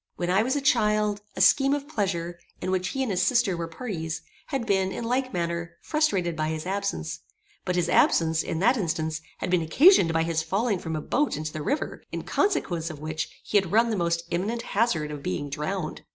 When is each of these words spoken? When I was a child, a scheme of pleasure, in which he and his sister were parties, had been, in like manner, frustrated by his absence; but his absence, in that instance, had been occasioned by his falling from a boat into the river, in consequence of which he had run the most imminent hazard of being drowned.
When 0.15 0.31
I 0.31 0.41
was 0.41 0.55
a 0.55 0.61
child, 0.61 1.21
a 1.35 1.41
scheme 1.41 1.75
of 1.75 1.87
pleasure, 1.87 2.39
in 2.59 2.71
which 2.71 2.87
he 2.87 3.03
and 3.03 3.11
his 3.11 3.21
sister 3.21 3.55
were 3.55 3.67
parties, 3.67 4.23
had 4.47 4.65
been, 4.65 4.91
in 4.91 5.03
like 5.03 5.31
manner, 5.31 5.77
frustrated 5.83 6.35
by 6.35 6.47
his 6.47 6.65
absence; 6.65 7.19
but 7.65 7.75
his 7.75 7.87
absence, 7.87 8.41
in 8.41 8.57
that 8.61 8.77
instance, 8.77 9.21
had 9.37 9.51
been 9.51 9.61
occasioned 9.61 10.11
by 10.11 10.23
his 10.23 10.41
falling 10.41 10.79
from 10.79 10.95
a 10.95 11.01
boat 11.01 11.37
into 11.37 11.53
the 11.53 11.61
river, 11.61 12.01
in 12.11 12.23
consequence 12.23 12.89
of 12.89 12.97
which 12.99 13.29
he 13.43 13.57
had 13.59 13.71
run 13.71 13.91
the 13.91 13.95
most 13.95 14.23
imminent 14.31 14.63
hazard 14.73 15.11
of 15.11 15.21
being 15.21 15.51
drowned. 15.51 16.01